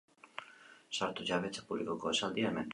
[0.99, 2.69] Sartu jabetza publikoko esaldia hemen